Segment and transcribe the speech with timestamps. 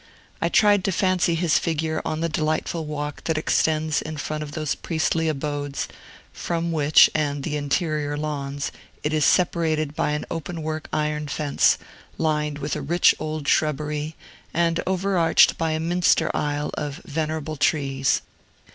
[0.41, 4.53] I tried to fancy his figure on the delightful walk that extends in front of
[4.53, 5.87] those priestly abodes,
[6.33, 8.71] from which and the interior lawns
[9.03, 11.77] it is separated by an open work iron fence,
[12.17, 14.15] lined with rich old shrubbery,
[14.55, 18.21] and overarched by a minster aisle of venerable trees.